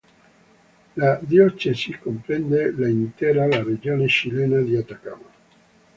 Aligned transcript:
La 0.95 1.17
diocesi 1.21 1.93
comprende 1.99 2.71
l'intera 2.71 3.45
la 3.45 3.61
regione 3.61 4.07
cilena 4.07 4.59
di 4.61 4.75
Atacama. 4.75 5.29